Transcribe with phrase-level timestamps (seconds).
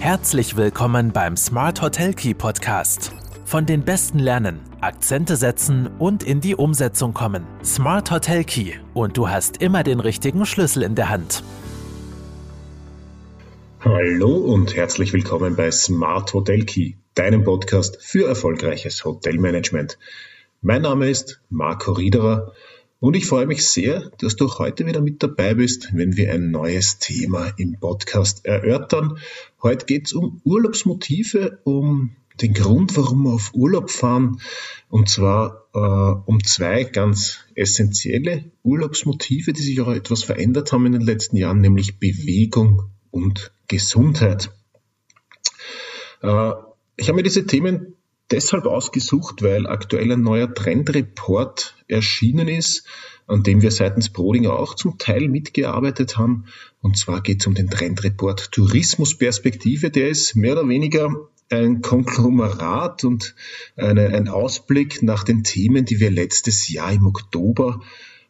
[0.00, 3.12] Herzlich willkommen beim Smart Hotel Key Podcast.
[3.44, 7.44] Von den Besten lernen, Akzente setzen und in die Umsetzung kommen.
[7.64, 11.42] Smart Hotel Key und du hast immer den richtigen Schlüssel in der Hand.
[13.80, 19.98] Hallo und herzlich willkommen bei Smart Hotel Key, deinem Podcast für erfolgreiches Hotelmanagement.
[20.62, 22.52] Mein Name ist Marco Riederer
[23.00, 26.50] und ich freue mich sehr, dass du heute wieder mit dabei bist, wenn wir ein
[26.50, 29.18] neues Thema im Podcast erörtern.
[29.60, 34.40] Heute geht es um Urlaubsmotive, um den Grund, warum wir auf Urlaub fahren,
[34.88, 40.92] und zwar äh, um zwei ganz essentielle Urlaubsmotive, die sich auch etwas verändert haben in
[40.92, 44.52] den letzten Jahren, nämlich Bewegung und Gesundheit.
[46.22, 46.52] Äh,
[46.96, 47.96] ich habe mir diese Themen
[48.30, 52.84] deshalb ausgesucht, weil aktuell ein neuer Trendreport erschienen ist,
[53.26, 56.46] an dem wir seitens Brodinger auch zum Teil mitgearbeitet haben.
[56.80, 59.90] Und zwar geht es um den Trendreport Tourismusperspektive.
[59.90, 63.34] Der ist mehr oder weniger ein Konglomerat und
[63.76, 67.80] eine, ein Ausblick nach den Themen, die wir letztes Jahr im Oktober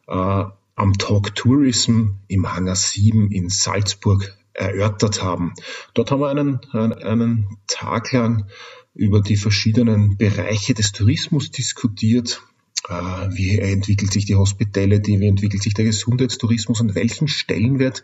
[0.06, 0.44] äh,
[0.75, 5.55] am Talk Tourism im Hangar 7 in Salzburg erörtert haben.
[5.94, 8.47] Dort haben wir einen, einen Tag lang
[8.94, 12.42] über die verschiedenen Bereiche des Tourismus diskutiert.
[12.89, 18.03] Äh, wie entwickelt sich die Hospitality, wie entwickelt sich der Gesundheitstourismus und welchen Stellenwert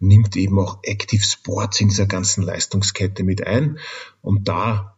[0.00, 3.78] nimmt eben auch Active Sports in dieser ganzen Leistungskette mit ein?
[4.22, 4.96] Und da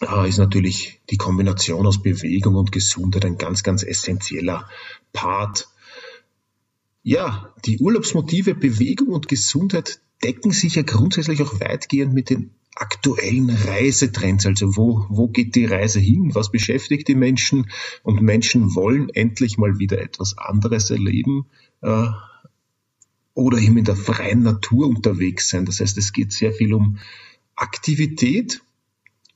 [0.00, 4.68] äh, ist natürlich die Kombination aus Bewegung und Gesundheit ein ganz, ganz essentieller
[5.12, 5.68] Part.
[7.02, 13.50] Ja, die Urlaubsmotive Bewegung und Gesundheit decken sich ja grundsätzlich auch weitgehend mit den aktuellen
[13.50, 14.46] Reisetrends.
[14.46, 16.34] Also wo, wo geht die Reise hin?
[16.34, 17.70] Was beschäftigt die Menschen?
[18.02, 21.46] Und Menschen wollen endlich mal wieder etwas anderes erleben
[21.82, 22.06] äh,
[23.34, 25.64] oder eben in der freien Natur unterwegs sein.
[25.64, 26.98] Das heißt, es geht sehr viel um
[27.54, 28.62] Aktivität,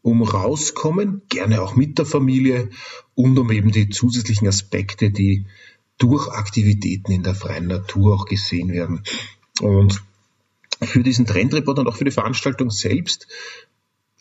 [0.02, 2.70] um rauskommen, gerne auch mit der Familie
[3.14, 5.46] und um eben die zusätzlichen Aspekte, die
[5.98, 9.02] durch Aktivitäten in der freien Natur auch gesehen werden.
[9.60, 10.02] Und
[10.84, 13.26] für diesen Trendreport und auch für die Veranstaltung selbst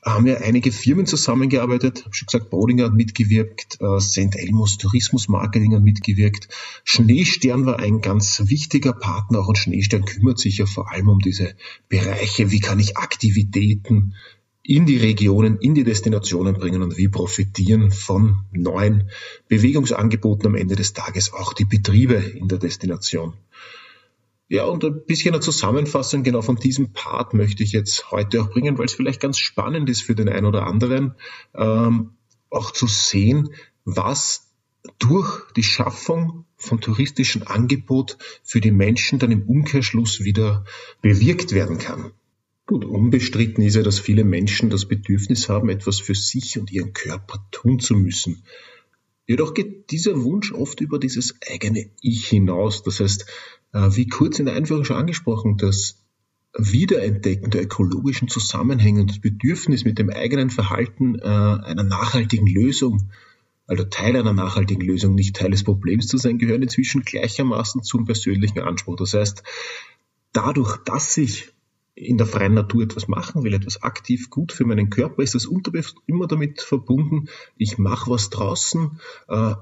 [0.03, 2.05] haben ja einige Firmen zusammengearbeitet.
[2.05, 4.35] Habe schon gesagt, Bodinger hat mitgewirkt, äh, St.
[4.35, 6.47] Elmos Tourismus Marketing hat mitgewirkt.
[6.83, 11.19] Schneestern war ein ganz wichtiger Partner, auch und Schneestern kümmert sich ja vor allem um
[11.19, 11.53] diese
[11.87, 14.15] Bereiche, wie kann ich Aktivitäten
[14.63, 19.09] in die Regionen, in die Destinationen bringen und wie profitieren von neuen
[19.47, 23.33] Bewegungsangeboten am Ende des Tages auch die Betriebe in der Destination.
[24.51, 28.49] Ja, und ein bisschen eine Zusammenfassung genau von diesem Part möchte ich jetzt heute auch
[28.49, 31.15] bringen, weil es vielleicht ganz spannend ist für den einen oder anderen,
[31.55, 32.17] ähm,
[32.49, 33.53] auch zu sehen,
[33.85, 34.51] was
[34.99, 40.65] durch die Schaffung von touristischen Angebot für die Menschen dann im Umkehrschluss wieder
[41.01, 42.11] bewirkt werden kann.
[42.65, 46.91] Gut, unbestritten ist ja, dass viele Menschen das Bedürfnis haben, etwas für sich und ihren
[46.91, 48.43] Körper tun zu müssen.
[49.27, 52.83] Jedoch geht dieser Wunsch oft über dieses eigene Ich hinaus.
[52.83, 53.27] Das heißt,
[53.73, 56.01] wie kurz in der Einführung schon angesprochen, das
[56.57, 63.09] Wiederentdecken der ökologischen Zusammenhänge und das Bedürfnis mit dem eigenen Verhalten äh, einer nachhaltigen Lösung,
[63.67, 68.05] also Teil einer nachhaltigen Lösung, nicht Teil des Problems zu sein, gehören inzwischen gleichermaßen zum
[68.05, 68.97] persönlichen Anspruch.
[68.97, 69.43] Das heißt,
[70.33, 71.53] dadurch, dass ich
[71.95, 75.45] in der freien Natur etwas machen will, etwas aktiv gut für meinen Körper, ist das
[75.45, 78.99] unterbewusst immer damit verbunden, ich mache was draußen,
[79.29, 79.53] äh,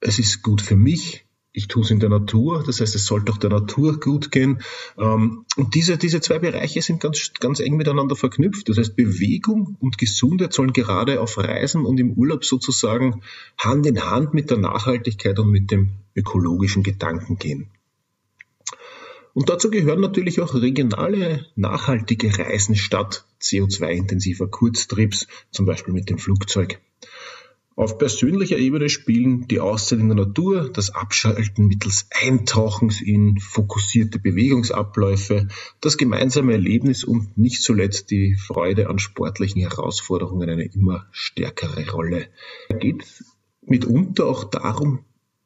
[0.00, 1.26] es ist gut für mich,
[1.58, 4.62] ich tue es in der Natur, das heißt, es sollte auch der Natur gut gehen.
[4.96, 8.68] Ähm, und diese, diese zwei Bereiche sind ganz, ganz eng miteinander verknüpft.
[8.68, 13.22] Das heißt, Bewegung und Gesundheit sollen gerade auf Reisen und im Urlaub sozusagen
[13.58, 17.70] Hand in Hand mit der Nachhaltigkeit und mit dem ökologischen Gedanken gehen.
[19.34, 26.18] Und dazu gehören natürlich auch regionale, nachhaltige Reisen statt CO2-intensiver Kurztrips, zum Beispiel mit dem
[26.18, 26.80] Flugzeug.
[27.78, 34.18] Auf persönlicher Ebene spielen die Auszeit in der Natur, das Abschalten mittels Eintauchens in fokussierte
[34.18, 35.46] Bewegungsabläufe,
[35.80, 42.26] das gemeinsame Erlebnis und nicht zuletzt die Freude an sportlichen Herausforderungen eine immer stärkere Rolle.
[42.68, 43.24] Da geht es
[43.64, 45.04] mitunter auch darum,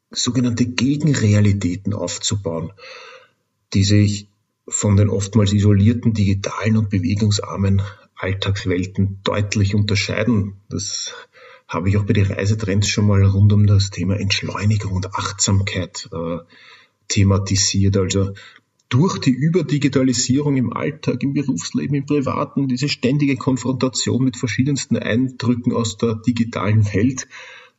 [0.09, 2.73] sogenannte Gegenrealitäten aufzubauen,
[3.75, 4.27] die sich
[4.67, 7.83] von den oftmals isolierten digitalen und bewegungsarmen
[8.15, 10.55] Alltagswelten deutlich unterscheiden.
[10.67, 11.13] Das
[11.73, 16.09] habe ich auch bei den Reisetrends schon mal rund um das Thema Entschleunigung und Achtsamkeit
[16.11, 16.37] äh,
[17.07, 17.97] thematisiert.
[17.97, 18.33] Also
[18.89, 25.73] durch die Überdigitalisierung im Alltag, im Berufsleben, im Privaten, diese ständige Konfrontation mit verschiedensten Eindrücken
[25.73, 27.27] aus der digitalen Welt,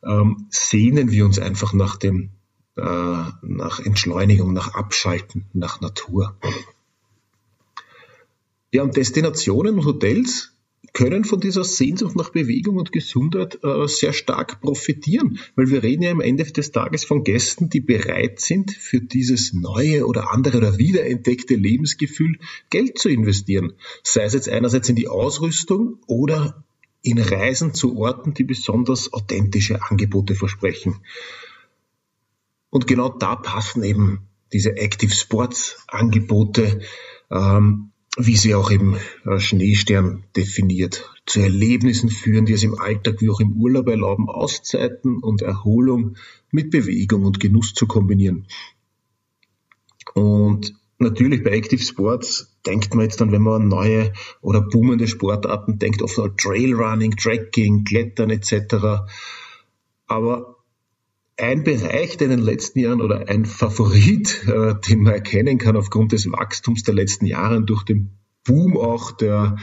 [0.03, 2.31] ähm, sehnen wir uns einfach nach dem,
[2.75, 6.37] äh, nach Entschleunigung, nach Abschalten, nach Natur.
[8.73, 10.54] Ja, und Destinationen und Hotels
[10.93, 16.03] können von dieser Sehnsucht nach Bewegung und Gesundheit äh, sehr stark profitieren, weil wir reden
[16.03, 20.57] ja am Ende des Tages von Gästen, die bereit sind, für dieses neue oder andere
[20.57, 22.37] oder wiederentdeckte Lebensgefühl
[22.69, 23.73] Geld zu investieren.
[24.03, 26.63] Sei es jetzt einerseits in die Ausrüstung oder
[27.01, 30.95] in Reisen zu Orten, die besonders authentische Angebote versprechen.
[32.69, 36.81] Und genau da passen eben diese Active Sports Angebote
[37.31, 38.95] ähm, wie sie auch im
[39.25, 44.29] äh, Schneestern definiert, zu Erlebnissen führen, die es im Alltag wie auch im Urlaub erlauben,
[44.29, 46.15] Auszeiten und Erholung
[46.51, 48.47] mit Bewegung und Genuss zu kombinieren.
[50.13, 55.07] Und natürlich bei Active Sports denkt man jetzt dann, wenn man an neue oder boomende
[55.07, 59.03] Sportarten denkt, oft an Trailrunning, Trekking, Klettern etc.
[60.07, 60.54] Aber
[61.37, 65.75] ein Bereich, der in den letzten Jahren oder ein Favorit, äh, den man erkennen kann
[65.75, 69.57] aufgrund des Wachstums der letzten Jahre durch den Boom auch der,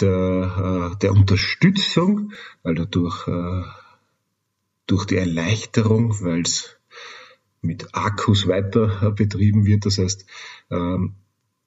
[0.00, 2.32] der, äh, der Unterstützung,
[2.62, 3.62] also durch, äh,
[4.86, 6.76] durch die Erleichterung, weil es
[7.60, 9.86] mit Akkus weiter äh, betrieben wird.
[9.86, 10.26] Das heißt,
[10.70, 11.14] ähm,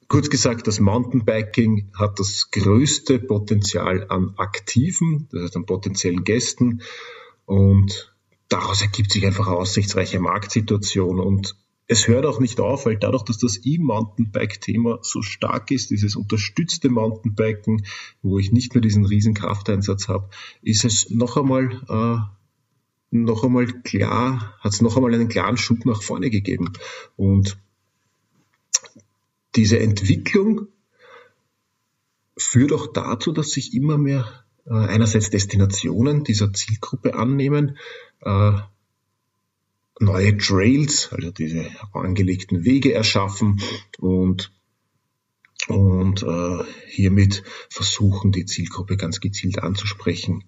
[0.07, 6.81] kurz gesagt, das Mountainbiking hat das größte Potenzial an Aktiven, das heißt an potenziellen Gästen
[7.45, 8.13] und
[8.49, 11.55] daraus ergibt sich einfach eine aussichtsreiche Marktsituation und
[11.91, 16.89] es hört auch nicht auf, weil dadurch, dass das E-Mountainbike-Thema so stark ist, dieses unterstützte
[16.89, 17.83] Mountainbiken,
[18.21, 20.29] wo ich nicht mehr diesen riesen Krafteinsatz habe,
[20.61, 25.83] ist es noch einmal, äh, noch einmal klar, hat es noch einmal einen klaren Schub
[25.85, 26.73] nach vorne gegeben.
[27.17, 27.57] Und
[29.55, 30.67] diese Entwicklung
[32.37, 37.77] führt auch dazu, dass sich immer mehr äh, einerseits Destinationen dieser Zielgruppe annehmen,
[38.21, 38.51] äh,
[39.99, 43.61] neue Trails, also diese angelegten Wege erschaffen
[43.99, 44.51] und,
[45.67, 50.43] und äh, hiermit versuchen, die Zielgruppe ganz gezielt anzusprechen.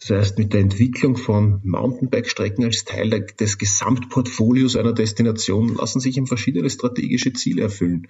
[0.00, 6.16] Das heißt, mit der Entwicklung von Mountainbike-Strecken als Teil des Gesamtportfolios einer Destination lassen sich
[6.16, 8.08] eben verschiedene strategische Ziele erfüllen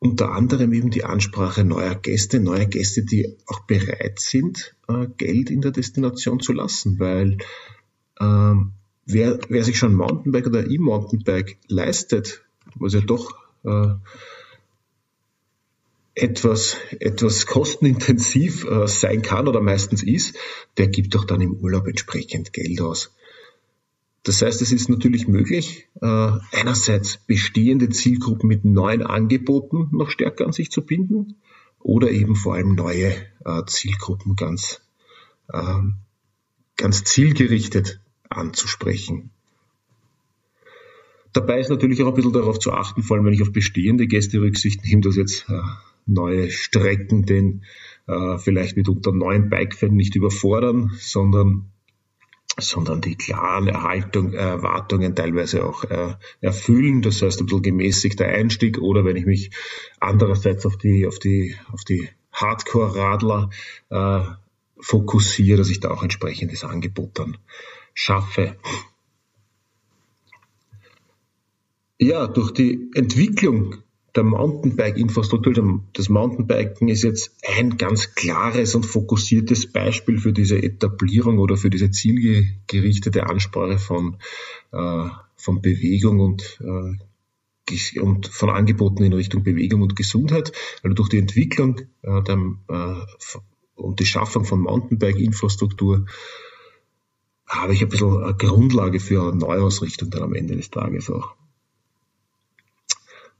[0.00, 5.50] unter anderem eben die Ansprache neuer Gäste, neuer Gäste, die auch bereit sind, äh, Geld
[5.50, 7.38] in der Destination zu lassen, weil
[8.20, 8.72] ähm,
[9.06, 12.44] wer, wer sich schon Mountainbike oder E-Mountainbike leistet,
[12.76, 13.34] was ja doch
[13.64, 13.94] äh,
[16.14, 20.36] etwas, etwas kostenintensiv äh, sein kann oder meistens ist,
[20.76, 23.14] der gibt doch dann im Urlaub entsprechend Geld aus.
[24.24, 30.44] Das heißt, es ist natürlich möglich, äh, einerseits bestehende Zielgruppen mit neuen Angeboten noch stärker
[30.44, 31.36] an sich zu binden
[31.80, 34.80] oder eben vor allem neue äh, Zielgruppen ganz,
[35.52, 35.94] ähm,
[36.76, 39.30] ganz zielgerichtet anzusprechen.
[41.32, 44.06] Dabei ist natürlich auch ein bisschen darauf zu achten, vor allem wenn ich auf bestehende
[44.06, 45.60] Gäste Rücksicht nehme, dass jetzt äh,
[46.06, 47.62] neue Strecken den
[48.38, 51.66] vielleicht mitunter neuen Bike-Fan nicht überfordern, sondern
[52.56, 57.02] sondern die klaren Erhaltung, Erwartungen teilweise auch äh, erfüllen.
[57.02, 59.50] Das heißt, ein bisschen gemäßigter Einstieg oder wenn ich mich
[60.00, 63.50] andererseits auf die, auf die, auf die Hardcore-Radler
[63.90, 64.20] äh,
[64.80, 67.38] fokussiere, dass ich da auch entsprechendes Angebot dann
[67.94, 68.56] schaffe.
[72.00, 73.82] Ja, durch die Entwicklung
[74.18, 81.38] der Mountainbike-Infrastruktur, das Mountainbiken ist jetzt ein ganz klares und fokussiertes Beispiel für diese Etablierung
[81.38, 84.16] oder für diese zielgerichtete Ansprache von,
[84.72, 90.50] äh, von Bewegung und, äh, und von Angeboten in Richtung Bewegung und Gesundheit.
[90.82, 92.38] Also durch die Entwicklung äh, der,
[92.68, 93.38] äh,
[93.76, 96.06] und die Schaffung von Mountainbike-Infrastruktur
[97.46, 101.37] habe ich ein bisschen eine Grundlage für eine Neuausrichtung dann am Ende des Tages auch.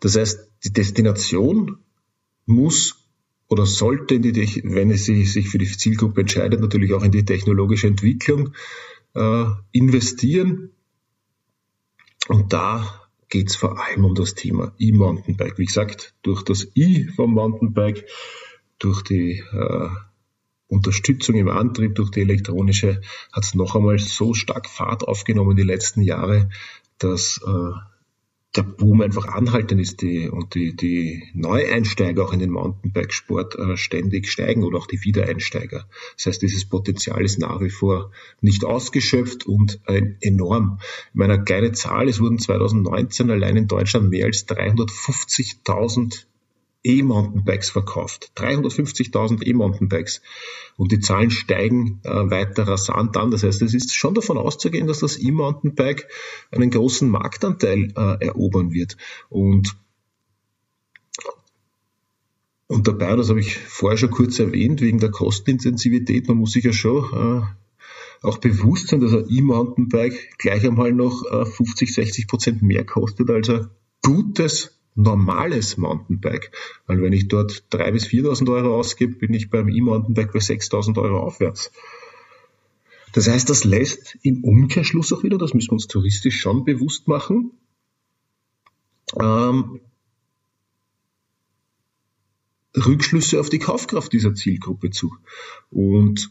[0.01, 1.79] Das heißt, die Destination
[2.47, 3.09] muss
[3.49, 7.25] oder sollte, in die, wenn es sich für die Zielgruppe entscheidet, natürlich auch in die
[7.25, 8.55] technologische Entwicklung
[9.15, 10.71] äh, investieren.
[12.29, 15.59] Und da geht es vor allem um das Thema E-Mountainbike.
[15.59, 18.07] Wie gesagt, durch das E vom Mountainbike,
[18.79, 19.89] durch die äh,
[20.69, 23.01] Unterstützung im Antrieb, durch die elektronische,
[23.33, 26.51] hat es noch einmal so stark Fahrt aufgenommen die letzten Jahre,
[26.99, 27.98] dass äh,
[28.59, 33.77] der Boom einfach anhalten ist die, und die, die Neueinsteiger auch in den Mountainbikesport äh,
[33.77, 35.89] ständig steigen oder auch die Wiedereinsteiger.
[36.17, 38.11] Das heißt, dieses Potenzial ist nach wie vor
[38.41, 40.81] nicht ausgeschöpft und äh, enorm.
[41.15, 46.25] In meiner kleine Zahl, es wurden 2019 allein in Deutschland mehr als 350.000
[46.89, 48.33] E-Mountainbikes verkauft.
[48.37, 50.23] 350.000 E-Mountainbikes.
[50.77, 53.31] Und die Zahlen steigen äh, weiter rasant an.
[53.31, 56.09] Das heißt, es ist schon davon auszugehen, dass das E-Mountainbike
[56.51, 58.97] einen großen Marktanteil äh, erobern wird.
[59.29, 59.77] Und
[62.69, 66.29] dabei, das habe ich vorher schon kurz erwähnt, wegen der Kostenintensivität.
[66.29, 71.25] Man muss sich ja schon äh, auch bewusst sein, dass ein E-Mountainbike gleich einmal noch
[71.31, 73.69] äh, 50, 60 Prozent mehr kostet als ein
[74.03, 76.51] gutes normales Mountainbike.
[76.87, 81.01] Weil wenn ich dort 3.000 bis 4.000 Euro ausgebe, bin ich beim E-Mountainbike bei 6.000
[81.01, 81.71] Euro aufwärts.
[83.13, 87.09] Das heißt, das lässt im Umkehrschluss auch wieder, das müssen wir uns touristisch schon bewusst
[87.09, 87.53] machen,
[89.19, 89.81] ähm,
[92.77, 95.17] Rückschlüsse auf die Kaufkraft dieser Zielgruppe zu.
[95.71, 96.31] Und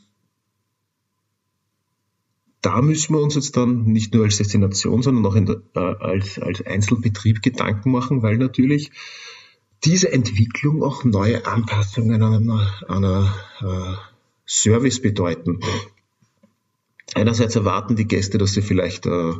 [2.68, 6.38] da müssen wir uns jetzt dann nicht nur als Destination, sondern auch der, äh, als,
[6.38, 8.92] als Einzelbetrieb Gedanken machen, weil natürlich
[9.86, 13.96] diese Entwicklung auch neue Anpassungen an einer, einer äh,
[14.46, 15.62] Service bedeuten.
[17.16, 19.34] Einerseits erwarten die Gäste, dass sie vielleicht äh,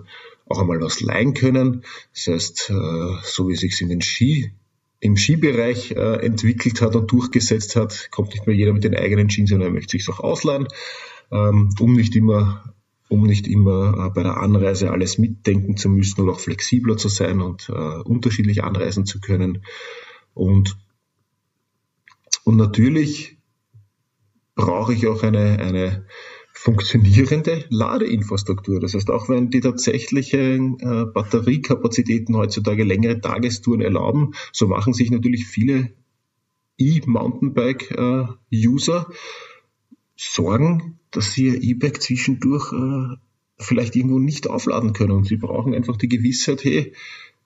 [0.48, 1.84] auch einmal was leihen können.
[2.14, 4.54] Das heißt, äh, so wie es sich in den Ski
[5.02, 9.30] im Skibereich äh, entwickelt hat und durchgesetzt hat, kommt nicht mehr jeder mit den eigenen
[9.30, 10.70] Skis, sondern er möchte sich auch ausleihen,
[11.30, 12.67] ähm, um nicht immer
[13.10, 17.10] um nicht immer äh, bei der Anreise alles mitdenken zu müssen oder auch flexibler zu
[17.10, 19.64] sein und äh, unterschiedlich anreisen zu können.
[20.34, 20.78] Und,
[22.44, 23.38] und natürlich
[24.56, 26.06] brauche ich auch eine, eine
[26.54, 28.80] funktionierende Ladeinfrastruktur.
[28.80, 35.12] Das heißt, auch wenn die tatsächlichen äh, Batteriekapazitäten heutzutage längere Tagestouren erlauben, so machen sich
[35.12, 35.92] natürlich viele
[36.80, 39.14] E-Mountainbike-User äh,
[40.16, 43.16] Sorgen, dass sie ihr E-Bike zwischendurch äh,
[43.58, 45.12] vielleicht irgendwo nicht aufladen können.
[45.12, 46.94] Und sie brauchen einfach die Gewissheit, hey,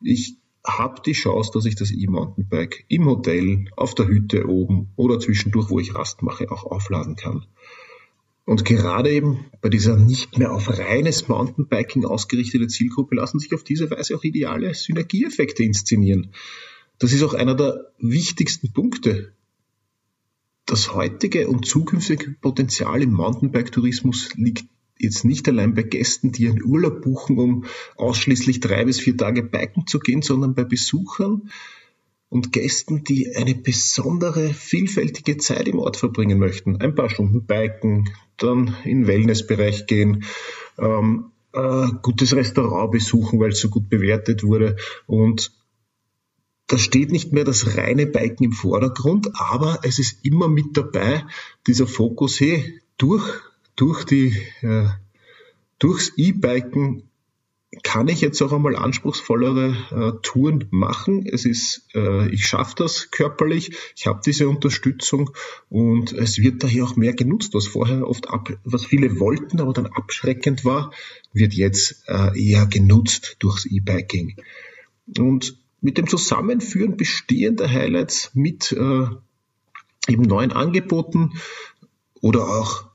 [0.02, 5.20] ich habe die Chance, dass ich das E-Mountainbike im Hotel, auf der Hütte oben oder
[5.20, 7.46] zwischendurch, wo ich Rast mache, auch aufladen kann.
[8.46, 13.64] Und gerade eben bei dieser nicht mehr auf reines Mountainbiking ausgerichtete Zielgruppe lassen sich auf
[13.64, 16.32] diese Weise auch ideale Synergieeffekte inszenieren.
[17.00, 19.32] Das ist auch einer der wichtigsten Punkte
[20.72, 24.66] das heutige und zukünftige Potenzial im Mountainbike-Tourismus liegt
[24.98, 27.66] jetzt nicht allein bei Gästen, die einen Urlaub buchen, um
[27.98, 31.50] ausschließlich drei bis vier Tage biken zu gehen, sondern bei Besuchern
[32.30, 36.78] und Gästen, die eine besondere, vielfältige Zeit im Ort verbringen möchten.
[36.78, 40.24] Ein paar Stunden biken, dann in den Wellnessbereich gehen,
[40.80, 45.52] ähm, äh, gutes Restaurant besuchen, weil es so gut bewertet wurde und
[46.72, 51.26] da steht nicht mehr das reine Biken im Vordergrund, aber es ist immer mit dabei
[51.68, 53.26] dieser Fokus, hey, durch,
[53.76, 54.88] durch die, äh,
[55.80, 57.04] durchs E-Biken
[57.84, 61.26] kann ich jetzt auch einmal anspruchsvollere äh, Touren machen.
[61.26, 65.32] Es ist, äh, ich schaffe das körperlich, ich habe diese Unterstützung
[65.68, 69.74] und es wird daher auch mehr genutzt, was vorher oft ab, was viele wollten, aber
[69.74, 70.94] dann abschreckend war,
[71.34, 74.38] wird jetzt äh, eher genutzt durchs E-Biking.
[75.18, 79.06] Und mit dem Zusammenführen bestehender Highlights mit äh,
[80.08, 81.34] eben neuen Angeboten
[82.22, 82.86] oder auch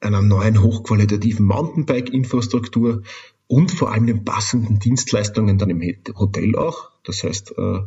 [0.00, 3.02] einer neuen hochqualitativen Mountainbike-Infrastruktur
[3.48, 5.82] und vor allem den passenden Dienstleistungen dann im
[6.16, 6.90] Hotel auch.
[7.02, 7.80] Das heißt, äh,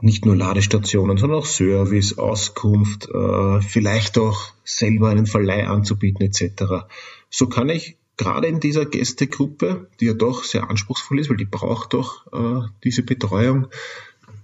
[0.00, 6.86] nicht nur Ladestationen, sondern auch Service, Auskunft, äh, vielleicht auch selber einen Verleih anzubieten etc.
[7.28, 11.46] So kann ich gerade in dieser Gästegruppe, die ja doch sehr anspruchsvoll ist, weil die
[11.46, 13.68] braucht doch äh, diese Betreuung,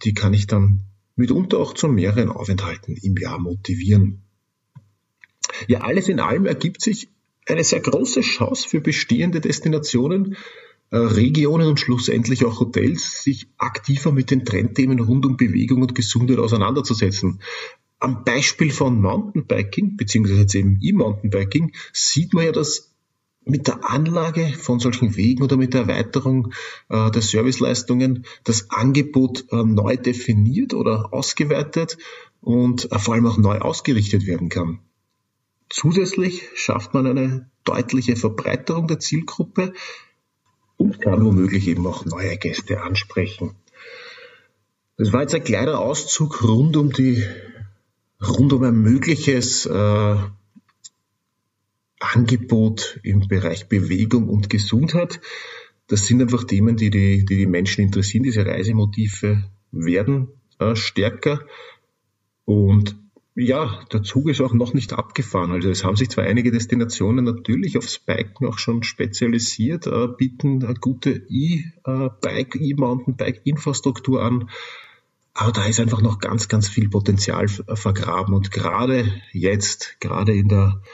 [0.04, 0.80] die kann ich dann
[1.16, 4.22] mitunter auch zu mehreren Aufenthalten im Jahr motivieren.
[5.68, 7.08] Ja, alles in allem ergibt sich
[7.46, 10.36] eine sehr große Chance für bestehende Destinationen,
[10.90, 15.94] äh, Regionen und schlussendlich auch Hotels, sich aktiver mit den Trendthemen rund um Bewegung und
[15.94, 17.40] Gesundheit auseinanderzusetzen.
[17.98, 22.93] Am Beispiel von Mountainbiking, beziehungsweise jetzt eben E-Mountainbiking, sieht man ja, dass
[23.44, 26.52] mit der Anlage von solchen Wegen oder mit der Erweiterung
[26.88, 31.98] äh, der Serviceleistungen das Angebot äh, neu definiert oder ausgeweitet
[32.40, 34.80] und äh, vor allem auch neu ausgerichtet werden kann.
[35.68, 39.72] Zusätzlich schafft man eine deutliche Verbreiterung der Zielgruppe
[40.76, 43.54] und kann womöglich eben auch neue Gäste ansprechen.
[44.96, 47.24] Das war jetzt ein kleiner Auszug rund um die
[48.22, 50.16] rund um ein mögliches äh,
[52.12, 55.20] Angebot im Bereich Bewegung und Gesundheit.
[55.86, 58.22] Das sind einfach Themen, die die, die, die Menschen interessieren.
[58.22, 61.46] Diese Reisemotive werden äh, stärker.
[62.44, 62.96] Und
[63.34, 65.50] ja, der Zug ist auch noch nicht abgefahren.
[65.50, 70.64] Also es haben sich zwar einige Destinationen natürlich aufs Biken auch schon spezialisiert, äh, bieten
[70.64, 74.50] eine gute E-Bike, E-Mountainbike-Infrastruktur an.
[75.32, 78.34] Aber da ist einfach noch ganz, ganz viel Potenzial vergraben.
[78.34, 80.88] Und gerade jetzt, gerade in der äh,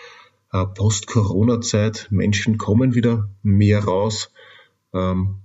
[0.50, 2.09] Post-Corona-Zeit.
[2.11, 4.33] Menschen kommen wieder mehr raus.
[4.92, 5.37] Ähm,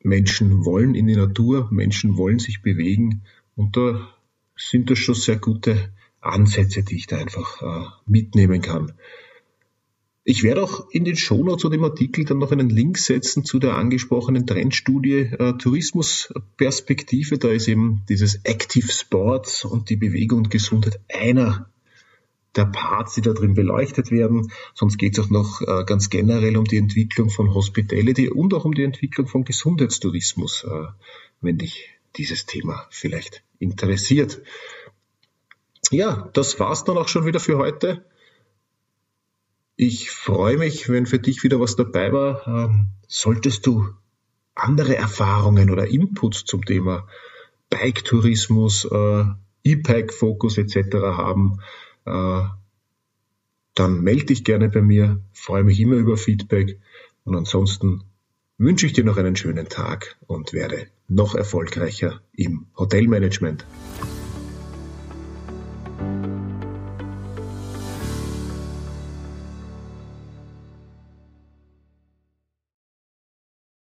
[0.00, 3.22] Menschen wollen in die Natur, Menschen wollen sich bewegen.
[3.56, 4.08] Und da
[4.56, 8.92] sind das schon sehr gute Ansätze, die ich da einfach äh, mitnehmen kann.
[10.26, 13.58] Ich werde auch in den Shownotes zu dem Artikel dann noch einen Link setzen zu
[13.58, 17.36] der angesprochenen Trendstudie äh, Tourismusperspektive.
[17.36, 21.68] Da ist eben dieses Active Sports und die Bewegung und Gesundheit einer
[22.56, 24.50] der Parts, die da drin beleuchtet werden.
[24.74, 28.64] Sonst geht es auch noch äh, ganz generell um die Entwicklung von Hospitality und auch
[28.64, 30.86] um die Entwicklung von Gesundheitstourismus, äh,
[31.40, 34.40] wenn dich dieses Thema vielleicht interessiert.
[35.90, 38.04] Ja, das war's dann auch schon wieder für heute.
[39.76, 42.46] Ich freue mich, wenn für dich wieder was dabei war.
[42.46, 43.88] Ähm, solltest du
[44.54, 47.08] andere Erfahrungen oder Inputs zum Thema
[47.70, 49.24] Bike-Tourismus, äh,
[49.64, 50.94] E-Bike-Fokus etc.
[50.94, 51.60] haben,
[52.04, 55.20] dann melde dich gerne bei mir.
[55.32, 56.78] Freue mich immer über Feedback.
[57.24, 58.04] Und ansonsten
[58.58, 63.64] wünsche ich dir noch einen schönen Tag und werde noch erfolgreicher im Hotelmanagement.